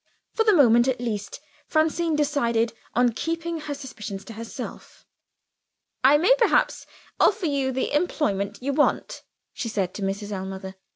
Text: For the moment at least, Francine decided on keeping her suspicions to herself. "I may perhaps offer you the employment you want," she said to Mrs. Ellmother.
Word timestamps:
For 0.33 0.43
the 0.43 0.55
moment 0.55 0.87
at 0.87 0.99
least, 0.99 1.39
Francine 1.67 2.15
decided 2.15 2.73
on 2.95 3.13
keeping 3.13 3.59
her 3.59 3.75
suspicions 3.75 4.25
to 4.25 4.33
herself. 4.33 5.05
"I 6.03 6.17
may 6.17 6.33
perhaps 6.39 6.87
offer 7.19 7.45
you 7.45 7.71
the 7.71 7.93
employment 7.95 8.63
you 8.63 8.73
want," 8.73 9.21
she 9.53 9.69
said 9.69 9.93
to 9.93 10.01
Mrs. 10.01 10.31
Ellmother. 10.31 10.73